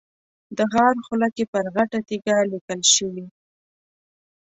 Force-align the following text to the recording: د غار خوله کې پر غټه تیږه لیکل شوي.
د 0.57 0.59
غار 0.73 0.95
خوله 1.05 1.27
کې 1.35 1.43
پر 1.53 1.65
غټه 1.75 1.99
تیږه 2.07 2.37
لیکل 2.51 2.81
شوي. 2.95 3.25